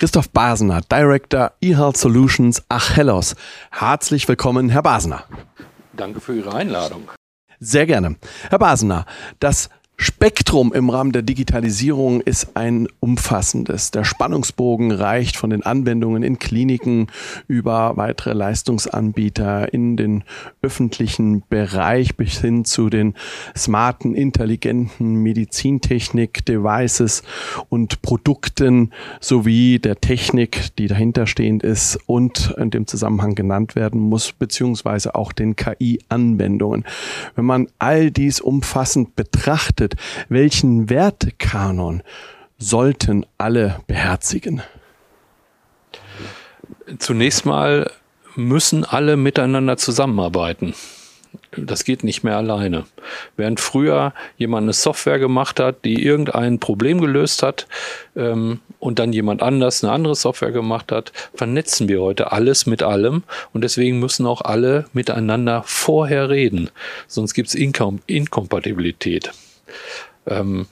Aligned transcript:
Christoph 0.00 0.30
Basener, 0.30 0.80
Director 0.90 1.52
eHealth 1.60 1.98
Solutions 1.98 2.62
Achellos. 2.70 3.36
Herzlich 3.70 4.26
willkommen, 4.26 4.70
Herr 4.70 4.82
Basener. 4.82 5.24
Danke 5.92 6.22
für 6.22 6.34
Ihre 6.34 6.54
Einladung. 6.54 7.10
Sehr 7.58 7.84
gerne. 7.84 8.16
Herr 8.48 8.58
Basener, 8.58 9.04
das 9.40 9.68
Spektrum 10.02 10.72
im 10.72 10.88
Rahmen 10.88 11.12
der 11.12 11.20
Digitalisierung 11.20 12.22
ist 12.22 12.56
ein 12.56 12.88
umfassendes. 13.00 13.90
Der 13.90 14.04
Spannungsbogen 14.04 14.92
reicht 14.92 15.36
von 15.36 15.50
den 15.50 15.62
Anwendungen 15.62 16.22
in 16.22 16.38
Kliniken 16.38 17.08
über 17.48 17.98
weitere 17.98 18.32
Leistungsanbieter 18.32 19.74
in 19.74 19.98
den 19.98 20.24
öffentlichen 20.62 21.42
Bereich 21.50 22.16
bis 22.16 22.40
hin 22.40 22.64
zu 22.64 22.88
den 22.88 23.12
smarten, 23.54 24.14
intelligenten 24.14 25.16
Medizintechnik-Devices 25.16 27.22
und 27.68 28.00
Produkten 28.00 28.92
sowie 29.20 29.80
der 29.80 30.00
Technik, 30.00 30.74
die 30.76 30.86
dahinter 30.86 31.26
stehend 31.26 31.62
ist 31.62 31.98
und 32.06 32.54
in 32.56 32.70
dem 32.70 32.86
Zusammenhang 32.86 33.34
genannt 33.34 33.76
werden 33.76 34.00
muss, 34.00 34.32
beziehungsweise 34.32 35.14
auch 35.14 35.32
den 35.32 35.56
KI-Anwendungen. 35.56 36.86
Wenn 37.34 37.44
man 37.44 37.66
all 37.78 38.10
dies 38.10 38.40
umfassend 38.40 39.14
betrachtet, 39.14 39.89
bedeutet, 39.90 39.96
welchen 40.28 40.90
Wertekanon 40.90 42.02
sollten 42.58 43.26
alle 43.38 43.80
beherzigen? 43.86 44.62
Zunächst 46.98 47.46
mal 47.46 47.90
müssen 48.36 48.84
alle 48.84 49.16
miteinander 49.16 49.76
zusammenarbeiten. 49.76 50.74
Das 51.56 51.84
geht 51.84 52.04
nicht 52.04 52.22
mehr 52.22 52.36
alleine. 52.36 52.84
Während 53.36 53.60
früher 53.60 54.14
jemand 54.36 54.64
eine 54.64 54.72
Software 54.72 55.18
gemacht 55.18 55.58
hat, 55.60 55.84
die 55.84 56.04
irgendein 56.04 56.60
Problem 56.60 57.00
gelöst 57.00 57.42
hat 57.42 57.66
ähm, 58.16 58.60
und 58.78 58.98
dann 58.98 59.12
jemand 59.12 59.42
anders 59.42 59.82
eine 59.82 59.92
andere 59.92 60.14
Software 60.14 60.52
gemacht 60.52 60.92
hat, 60.92 61.12
vernetzen 61.34 61.88
wir 61.88 62.00
heute 62.00 62.32
alles 62.32 62.66
mit 62.66 62.82
allem 62.82 63.24
und 63.52 63.62
deswegen 63.62 63.98
müssen 63.98 64.26
auch 64.26 64.42
alle 64.42 64.86
miteinander 64.92 65.62
vorher 65.66 66.30
reden. 66.30 66.70
Sonst 67.08 67.34
gibt 67.34 67.48
es 67.48 67.54
Inkom 67.54 68.00
Inkompatibilität. 68.06 69.32
Ähm, 70.26 70.66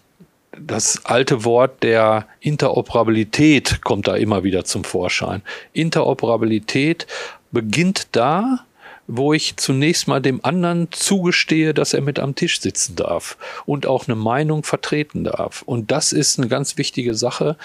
das 0.60 1.04
alte 1.04 1.44
Wort 1.44 1.82
der 1.82 2.26
Interoperabilität 2.40 3.82
kommt 3.82 4.08
da 4.08 4.16
immer 4.16 4.44
wieder 4.44 4.64
zum 4.64 4.84
Vorschein. 4.84 5.42
Interoperabilität 5.72 7.06
beginnt 7.52 8.08
da, 8.12 8.64
wo 9.06 9.32
ich 9.32 9.56
zunächst 9.56 10.06
mal 10.06 10.20
dem 10.20 10.44
anderen 10.44 10.88
zugestehe, 10.90 11.74
dass 11.74 11.94
er 11.94 12.02
mit 12.02 12.18
am 12.18 12.34
Tisch 12.34 12.60
sitzen 12.60 12.96
darf 12.96 13.38
und 13.66 13.86
auch 13.86 14.06
eine 14.06 14.16
Meinung 14.16 14.64
vertreten 14.64 15.24
darf. 15.24 15.62
Und 15.62 15.90
das 15.90 16.12
ist 16.12 16.38
eine 16.38 16.48
ganz 16.48 16.76
wichtige 16.76 17.14
Sache, 17.14 17.56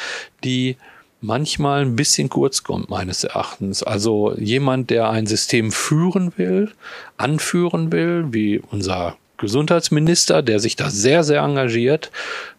die 0.43 0.77
manchmal 1.19 1.81
ein 1.81 1.95
bisschen 1.95 2.29
kurz 2.29 2.63
kommt, 2.63 2.89
meines 2.89 3.23
Erachtens. 3.23 3.83
Also 3.83 4.35
jemand, 4.37 4.89
der 4.89 5.09
ein 5.09 5.25
System 5.25 5.71
führen 5.71 6.33
will, 6.37 6.71
anführen 7.17 7.91
will, 7.91 8.27
wie 8.31 8.59
unser 8.59 9.17
Gesundheitsminister, 9.43 10.41
der 10.41 10.59
sich 10.59 10.75
da 10.75 10.89
sehr, 10.89 11.23
sehr 11.23 11.41
engagiert, 11.41 12.09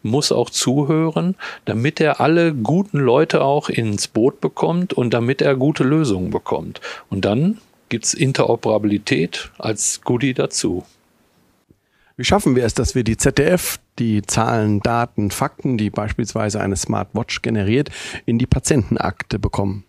muss 0.05 0.31
auch 0.31 0.51
zuhören, 0.51 1.35
damit 1.65 2.01
er 2.01 2.21
alle 2.21 2.55
guten 2.55 3.01
Leute 3.01 3.43
auch 3.43 3.69
ins 3.69 4.07
Boot 4.07 4.41
bekommt 4.41 4.93
und 4.93 5.13
damit 5.13 5.43
er 5.43 5.57
gute 5.57 5.83
Lösungen 5.83 6.31
bekommt. 6.31 6.81
Und 7.11 7.25
dann 7.25 7.59
gibt 7.89 8.05
es 8.05 8.15
Interoperabilität 8.15 9.51
als 9.59 10.01
Goodie 10.03 10.35
dazu. 10.35 10.85
Wie 12.17 12.25
schaffen 12.25 12.55
wir 12.55 12.65
es, 12.65 12.75
dass 12.75 12.95
wir 12.95 13.03
die 13.03 13.17
ZDF, 13.17 13.81
die 13.99 14.23
Zahlen, 14.23 14.79
Daten, 14.81 15.33
Fakten, 15.33 15.77
die 15.77 15.91
beispielsweise 15.91 16.61
eine 16.61 16.77
Smartwatch 16.77 17.43
generiert, 17.43 17.91
in 18.25 18.39
die 18.39 18.47
Patientenakte 18.47 19.41
bekommen? 19.41 19.85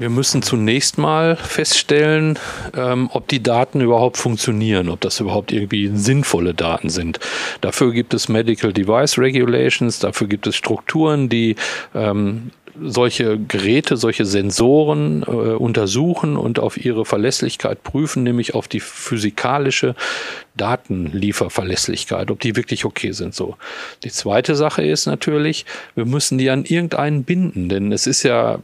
Wir 0.00 0.08
müssen 0.08 0.40
zunächst 0.40 0.96
mal 0.96 1.36
feststellen, 1.36 2.38
ähm, 2.74 3.10
ob 3.12 3.28
die 3.28 3.42
Daten 3.42 3.82
überhaupt 3.82 4.16
funktionieren, 4.16 4.88
ob 4.88 5.02
das 5.02 5.20
überhaupt 5.20 5.52
irgendwie 5.52 5.90
sinnvolle 5.92 6.54
Daten 6.54 6.88
sind. 6.88 7.20
Dafür 7.60 7.92
gibt 7.92 8.14
es 8.14 8.26
Medical 8.30 8.72
Device 8.72 9.18
Regulations, 9.18 9.98
dafür 9.98 10.26
gibt 10.26 10.46
es 10.46 10.56
Strukturen, 10.56 11.28
die 11.28 11.54
ähm, 11.94 12.50
solche 12.80 13.38
Geräte, 13.38 13.98
solche 13.98 14.24
Sensoren 14.24 15.22
äh, 15.22 15.26
untersuchen 15.26 16.38
und 16.38 16.58
auf 16.58 16.82
ihre 16.82 17.04
Verlässlichkeit 17.04 17.82
prüfen, 17.82 18.22
nämlich 18.22 18.54
auf 18.54 18.68
die 18.68 18.80
physikalische 18.80 19.94
Datenlieferverlässlichkeit, 20.56 22.30
ob 22.30 22.40
die 22.40 22.56
wirklich 22.56 22.86
okay 22.86 23.12
sind. 23.12 23.34
So. 23.34 23.56
Die 24.04 24.10
zweite 24.10 24.56
Sache 24.56 24.82
ist 24.82 25.04
natürlich, 25.04 25.66
wir 25.94 26.06
müssen 26.06 26.38
die 26.38 26.48
an 26.48 26.64
irgendeinen 26.64 27.24
binden, 27.24 27.68
denn 27.68 27.92
es 27.92 28.06
ist 28.06 28.22
ja 28.22 28.60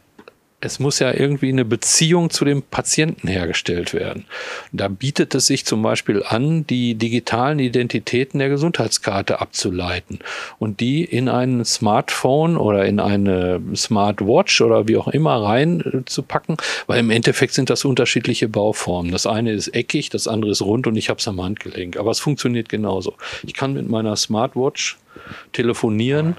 es 0.67 0.79
muss 0.79 0.99
ja 0.99 1.13
irgendwie 1.13 1.49
eine 1.49 1.65
Beziehung 1.65 2.31
zu 2.31 2.45
dem 2.45 2.63
Patienten 2.63 3.29
hergestellt 3.29 3.95
werden. 3.95 4.27
Da 4.73 4.89
bietet 4.89 5.35
es 5.35 5.47
sich 5.47 5.65
zum 5.65 5.83
Beispiel 5.83 6.23
an, 6.23 6.67
die 6.67 6.97
digitalen 6.97 7.59
Identitäten 7.59 8.39
der 8.39 8.49
Gesundheitskarte 8.49 9.41
abzuleiten 9.41 10.19
und 10.59 10.81
die 10.81 11.05
in 11.05 11.29
ein 11.29 11.65
Smartphone 11.65 12.57
oder 12.57 12.85
in 12.85 13.01
eine 13.01 13.61
Smartwatch 13.75 14.61
oder 14.61 14.89
wie 14.89 14.97
auch 14.97 15.09
immer 15.09 15.43
reinzupacken, 15.43 16.57
weil 16.87 17.01
im 17.01 17.11
Endeffekt 17.11 17.55
sind 17.55 17.71
das 17.71 17.85
unterschiedliche 17.85 18.49
Bauformen. 18.49 19.13
Das 19.13 19.27
eine 19.27 19.53
ist 19.53 19.69
eckig, 19.69 20.11
das 20.11 20.29
andere 20.29 20.51
ist 20.51 20.63
rund 20.63 20.87
und 20.87 20.97
ich 20.97 21.09
habe 21.09 21.21
es 21.21 21.29
am 21.29 21.43
Handgelenk. 21.43 21.97
Aber 21.97 22.11
es 22.11 22.19
funktioniert 22.19 22.69
genauso. 22.69 23.15
Ich 23.45 23.55
kann 23.55 23.73
mit 23.73 23.89
meiner 23.89 24.17
Smartwatch 24.17 24.99
telefonieren. 25.53 26.37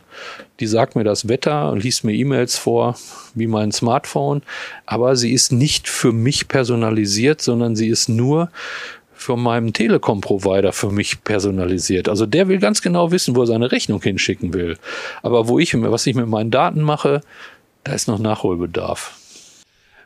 Die 0.60 0.68
sagt 0.68 0.96
mir 0.96 1.04
das 1.04 1.28
Wetter 1.28 1.72
und 1.72 1.84
liest 1.84 2.04
mir 2.04 2.14
E-Mails 2.14 2.58
vor, 2.58 2.96
wie 3.36 3.48
mein 3.48 3.72
Smartphone. 3.72 4.42
Aber 4.86 5.16
sie 5.16 5.34
ist 5.34 5.52
nicht 5.52 5.88
für 5.88 6.12
mich 6.12 6.48
personalisiert, 6.48 7.42
sondern 7.42 7.76
sie 7.76 7.90
ist 7.90 8.10
nur 8.10 8.50
für 9.14 9.36
meinen 9.36 9.74
Telekom-Provider 9.74 10.72
für 10.72 10.92
mich 10.92 11.24
personalisiert. 11.24 12.08
Also 12.08 12.26
der 12.26 12.48
will 12.48 12.60
ganz 12.60 12.82
genau 12.82 13.12
wissen, 13.12 13.36
wo 13.36 13.42
er 13.42 13.48
seine 13.48 13.72
Rechnung 13.72 14.02
hinschicken 14.02 14.54
will. 14.54 14.78
Aber 15.24 15.48
wo 15.48 15.60
ich, 15.60 15.74
was 15.74 16.06
ich 16.08 16.16
mit 16.16 16.28
meinen 16.28 16.52
Daten 16.52 16.82
mache, 16.82 17.22
da 17.84 17.94
ist 17.94 18.08
noch 18.08 18.20
Nachholbedarf. 18.20 19.16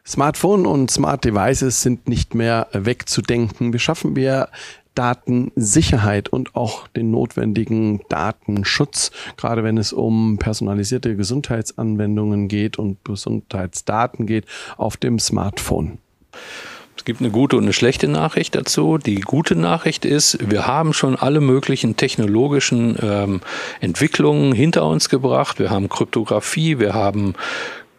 Smartphone 0.05 0.65
und 0.65 0.89
Smart 0.89 1.23
Devices 1.23 1.81
sind 1.81 2.07
nicht 2.07 2.33
mehr 2.33 2.67
wegzudenken. 2.71 3.73
Wie 3.73 3.79
schaffen 3.79 4.15
wir 4.15 4.49
Datensicherheit 4.95 6.29
und 6.29 6.55
auch 6.55 6.87
den 6.87 7.11
notwendigen 7.11 8.01
Datenschutz, 8.09 9.11
gerade 9.37 9.63
wenn 9.63 9.77
es 9.77 9.93
um 9.93 10.37
personalisierte 10.37 11.15
Gesundheitsanwendungen 11.15 12.47
geht 12.47 12.77
und 12.77 13.03
Gesundheitsdaten 13.05 14.25
geht 14.25 14.45
auf 14.77 14.97
dem 14.97 15.19
Smartphone. 15.19 15.99
Es 16.97 17.05
gibt 17.05 17.21
eine 17.21 17.31
gute 17.31 17.57
und 17.57 17.63
eine 17.63 17.73
schlechte 17.73 18.07
Nachricht 18.07 18.53
dazu. 18.53 18.97
Die 18.97 19.21
gute 19.21 19.55
Nachricht 19.55 20.05
ist, 20.05 20.37
wir 20.51 20.67
haben 20.67 20.93
schon 20.93 21.15
alle 21.15 21.41
möglichen 21.41 21.95
technologischen 21.95 22.95
ähm, 23.01 23.41
Entwicklungen 23.79 24.53
hinter 24.53 24.85
uns 24.85 25.09
gebracht. 25.09 25.57
Wir 25.57 25.71
haben 25.71 25.89
Kryptographie, 25.89 26.77
wir 26.77 26.93
haben 26.93 27.33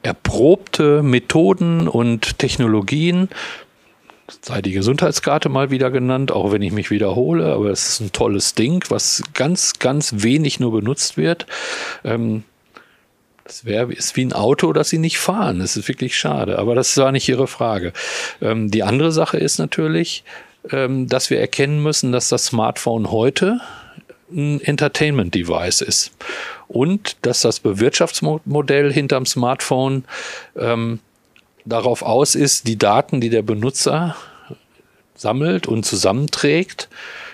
erprobte 0.02 1.02
Methoden 1.02 1.88
und 1.88 2.38
Technologien, 2.38 3.28
sei 4.40 4.62
die 4.62 4.72
Gesundheitskarte 4.72 5.48
mal 5.48 5.70
wieder 5.70 5.90
genannt, 5.90 6.32
auch 6.32 6.52
wenn 6.52 6.62
ich 6.62 6.72
mich 6.72 6.90
wiederhole, 6.90 7.52
aber 7.52 7.70
es 7.70 7.88
ist 7.88 8.00
ein 8.00 8.12
tolles 8.12 8.54
Ding, 8.54 8.84
was 8.88 9.22
ganz, 9.34 9.78
ganz 9.78 10.14
wenig 10.18 10.60
nur 10.60 10.72
benutzt 10.72 11.16
wird. 11.16 11.46
Ähm, 12.04 12.44
das 13.44 13.64
wäre 13.64 13.92
ist 13.92 14.16
wie 14.16 14.24
ein 14.24 14.32
Auto, 14.32 14.72
das 14.72 14.88
sie 14.88 14.98
nicht 14.98 15.18
fahren. 15.18 15.58
Das 15.58 15.76
ist 15.76 15.88
wirklich 15.88 16.16
schade, 16.16 16.58
aber 16.58 16.74
das 16.74 16.96
war 16.96 17.12
nicht 17.12 17.28
ihre 17.28 17.46
Frage. 17.46 17.92
Ähm, 18.40 18.70
die 18.70 18.82
andere 18.82 19.12
Sache 19.12 19.36
ist 19.36 19.58
natürlich, 19.58 20.24
ähm, 20.70 21.08
dass 21.08 21.28
wir 21.28 21.40
erkennen 21.40 21.82
müssen, 21.82 22.12
dass 22.12 22.28
das 22.28 22.46
Smartphone 22.46 23.10
heute 23.10 23.60
ein 24.30 24.60
Entertainment-Device 24.60 25.82
ist 25.82 26.12
und 26.68 27.16
dass 27.22 27.42
das 27.42 27.60
Bewirtschaftsmodell 27.60 28.92
hinterm 28.92 29.26
Smartphone 29.26 30.04
ähm, 30.56 31.00
darauf 31.64 32.02
aus 32.02 32.34
ist, 32.34 32.66
die 32.66 32.78
Daten, 32.78 33.20
die 33.20 33.30
der 33.30 33.42
Benutzer 33.42 34.16
sammelt 35.14 35.66
und 35.66 35.84
zusammenträgt, 35.84 36.88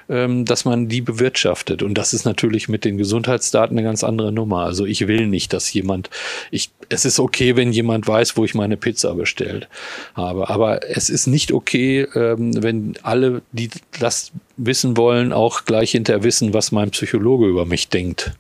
ähm, 0.09 0.45
dass 0.45 0.65
man 0.65 0.89
die 0.89 1.01
bewirtschaftet. 1.01 1.83
Und 1.83 1.95
das 1.95 2.15
ist 2.15 2.25
natürlich 2.25 2.69
mit 2.69 2.85
den 2.85 2.97
Gesundheitsdaten 2.97 3.77
eine 3.77 3.87
ganz 3.87 4.05
andere 4.05 4.33
Nummer. 4.33 4.65
Also 4.65 4.85
ich 4.87 5.07
will 5.07 5.27
nicht, 5.27 5.53
dass 5.53 5.73
jemand, 5.73 6.11
ich, 6.51 6.71
es 6.89 7.05
ist 7.05 7.21
okay, 7.21 7.57
wenn 7.57 7.73
jemand 7.73 8.07
weiß, 8.09 8.37
wo 8.37 8.45
ich 8.45 8.55
meine 8.55 8.77
Pizza 8.77 9.15
bestellt 9.15 9.69
habe. 10.15 10.49
Aber 10.49 10.89
es 10.89 11.11
ist 11.11 11.27
nicht 11.27 11.53
okay, 11.53 12.07
ähm, 12.15 12.63
wenn 12.63 12.95
alle, 13.03 13.43
die 13.53 13.71
das 14.01 14.33
wissen 14.57 14.97
wollen, 14.97 15.33
auch 15.33 15.65
gleich 15.65 15.93
hinterher 15.93 16.25
wissen, 16.25 16.55
was 16.55 16.73
mein 16.73 16.91
Psychologe 16.91 17.47
über 17.47 17.67
mich 17.67 17.89
denkt. 17.89 18.33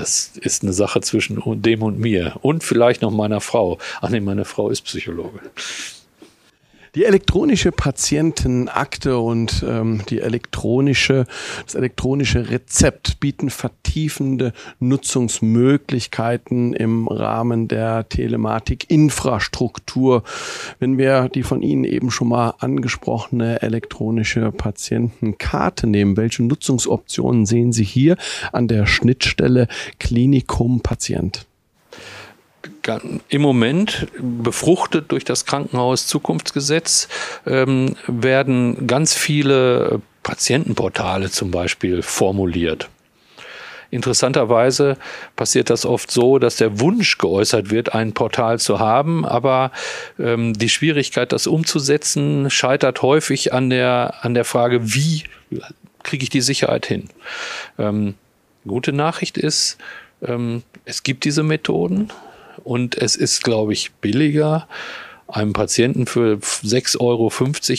Das 0.00 0.32
ist 0.40 0.62
eine 0.62 0.72
Sache 0.72 1.02
zwischen 1.02 1.42
dem 1.60 1.82
und 1.82 1.98
mir. 1.98 2.36
Und 2.40 2.64
vielleicht 2.64 3.02
noch 3.02 3.10
meiner 3.10 3.42
Frau. 3.42 3.76
Ach 4.00 4.08
nee, 4.08 4.20
meine 4.20 4.46
Frau 4.46 4.70
ist 4.70 4.80
Psychologe. 4.80 5.40
Die 6.96 7.04
elektronische 7.04 7.70
Patientenakte 7.70 9.18
und 9.18 9.64
ähm, 9.66 10.02
die 10.08 10.20
elektronische, 10.20 11.24
das 11.64 11.76
elektronische 11.76 12.50
Rezept 12.50 13.20
bieten 13.20 13.50
vertiefende 13.50 14.52
Nutzungsmöglichkeiten 14.80 16.74
im 16.74 17.06
Rahmen 17.06 17.68
der 17.68 18.08
Telematikinfrastruktur. 18.08 20.24
Wenn 20.80 20.98
wir 20.98 21.28
die 21.28 21.44
von 21.44 21.62
Ihnen 21.62 21.84
eben 21.84 22.10
schon 22.10 22.26
mal 22.28 22.54
angesprochene 22.58 23.62
elektronische 23.62 24.50
Patientenkarte 24.50 25.86
nehmen, 25.86 26.16
welche 26.16 26.42
Nutzungsoptionen 26.42 27.46
sehen 27.46 27.72
Sie 27.72 27.84
hier 27.84 28.16
an 28.50 28.66
der 28.66 28.86
Schnittstelle 28.86 29.68
Klinikum-Patient? 30.00 31.46
Im 33.28 33.42
Moment 33.42 34.06
befruchtet 34.18 35.12
durch 35.12 35.24
das 35.24 35.46
Krankenhaus 35.46 36.06
Zukunftsgesetz 36.06 37.08
ähm, 37.46 37.96
werden 38.06 38.86
ganz 38.86 39.14
viele 39.14 40.00
Patientenportale 40.22 41.30
zum 41.30 41.50
Beispiel 41.50 42.02
formuliert. 42.02 42.88
Interessanterweise 43.90 44.96
passiert 45.34 45.68
das 45.68 45.84
oft 45.84 46.10
so, 46.10 46.38
dass 46.38 46.56
der 46.56 46.78
Wunsch 46.78 47.18
geäußert 47.18 47.70
wird, 47.70 47.92
ein 47.92 48.12
Portal 48.12 48.60
zu 48.60 48.78
haben, 48.78 49.24
aber 49.24 49.72
ähm, 50.18 50.52
die 50.54 50.68
Schwierigkeit, 50.68 51.32
das 51.32 51.48
umzusetzen, 51.48 52.50
scheitert 52.50 53.02
häufig 53.02 53.52
an 53.52 53.68
der, 53.68 54.14
an 54.22 54.34
der 54.34 54.44
Frage, 54.44 54.94
wie 54.94 55.24
kriege 56.04 56.22
ich 56.22 56.30
die 56.30 56.40
Sicherheit 56.40 56.86
hin? 56.86 57.08
Ähm, 57.78 58.14
gute 58.64 58.92
Nachricht 58.92 59.36
ist, 59.36 59.76
ähm, 60.22 60.62
es 60.84 61.02
gibt 61.02 61.24
diese 61.24 61.42
Methoden 61.42 62.10
und 62.64 62.96
es 62.96 63.16
ist, 63.16 63.44
glaube 63.44 63.72
ich, 63.72 63.92
billiger, 64.00 64.66
einem 65.28 65.52
Patienten 65.52 66.06
für 66.06 66.38
6,50 66.38 67.00
Euro 67.00 67.30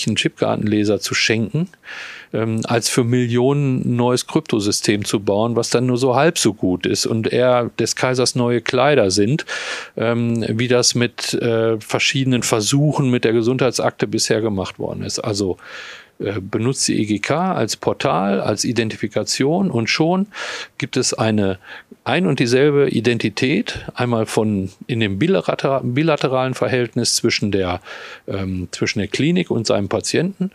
einen 0.08 0.16
Chipkartenleser 0.16 1.00
zu 1.00 1.14
schenken, 1.14 1.68
ähm, 2.34 2.62
als 2.64 2.90
für 2.90 3.04
Millionen 3.04 3.82
ein 3.82 3.96
neues 3.98 4.28
Kryptosystem 4.28 5.06
zu 5.06 5.20
bauen, 5.20 5.56
was 5.56 5.70
dann 5.70 5.86
nur 5.86 5.98
so 5.98 6.16
halb 6.16 6.38
so 6.38 6.54
gut 6.54 6.86
ist 6.86 7.06
und 7.06 7.32
eher 7.32 7.70
des 7.78 7.96
Kaisers 7.96 8.36
neue 8.36 8.62
Kleider 8.62 9.12
sind, 9.12 9.46
ähm, 9.98 10.46
wie 10.48 10.68
das 10.68 10.96
mit 10.96 11.34
äh, 11.34 11.80
verschiedenen 11.80 12.44
Versuchen 12.44 13.10
mit 13.10 13.26
der 13.26 13.34
Gesundheitsakte 13.34 14.08
bisher 14.08 14.42
gemacht 14.42 14.80
worden 14.80 15.04
ist. 15.04 15.20
Also 15.20 15.58
benutzt 16.42 16.88
die 16.88 17.02
EGK 17.02 17.32
als 17.32 17.76
Portal, 17.76 18.42
als 18.42 18.64
Identifikation 18.64 19.72
und 19.72 19.90
schon 19.90 20.28
gibt 20.78 20.98
es 20.98 21.14
eine 21.14 21.58
ein 22.04 22.26
und 22.26 22.40
dieselbe 22.40 22.90
Identität, 22.90 23.86
einmal 23.94 24.26
von 24.26 24.72
in 24.88 25.00
dem 25.00 25.20
bilateralen 25.20 26.56
Verhältnis 26.56 27.16
zwischen 27.16 27.52
der, 27.52 27.80
ähm, 28.28 28.70
zwischen 28.72 29.00
der 29.00 29.08
Klinik 29.08 29.52
und 29.52 29.68
seinem 29.68 29.88
Patienten. 29.88 30.52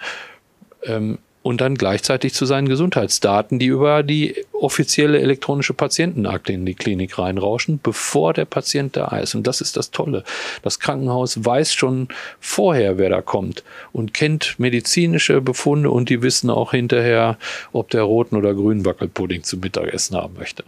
Ähm, 0.83 1.19
und 1.47 1.61
dann 1.61 1.77
gleichzeitig 1.77 2.35
zu 2.35 2.45
seinen 2.45 2.69
Gesundheitsdaten, 2.69 3.61
die 3.61 3.67
über 3.67 4.03
die 4.03 4.35
offizielle 4.53 5.21
elektronische 5.21 5.75
Patientenakte 5.75 6.53
in 6.53 6.67
die 6.67 6.75
Klinik 6.75 7.21
reinrauschen, 7.21 7.79
bevor 7.81 8.33
der 8.33 8.47
Patient 8.47 8.97
da 8.97 9.17
ist. 9.19 9.37
Und 9.37 9.47
das 9.47 9.61
ist 9.61 9.77
das 9.77 9.93
Tolle. 9.93 10.25
Das 10.63 10.81
Krankenhaus 10.81 11.45
weiß 11.45 11.73
schon 11.73 12.09
vorher, 12.41 12.99
wer 12.99 13.11
da 13.11 13.23
kommt 13.23 13.63
und 13.93 14.13
kennt 14.13 14.59
medizinische 14.59 15.41
Befunde 15.41 15.93
und 15.93 16.09
die 16.09 16.21
wissen 16.21 16.51
auch 16.51 16.73
hinterher, 16.73 17.39
ob 17.73 17.91
der 17.91 18.03
roten 18.03 18.35
oder 18.35 18.53
grünen 18.53 18.85
Wackelpudding 18.85 19.45
zum 19.45 19.61
Mittagessen 19.61 20.17
haben 20.17 20.35
möchte. 20.35 20.65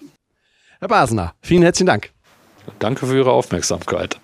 Herr 0.79 0.87
Basner, 0.87 1.35
vielen 1.43 1.63
herzlichen 1.63 1.89
Dank. 1.89 2.11
Danke 2.79 3.05
für 3.05 3.17
Ihre 3.17 3.33
Aufmerksamkeit. 3.33 4.21